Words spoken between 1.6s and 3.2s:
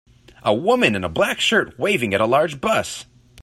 waving at a large bus.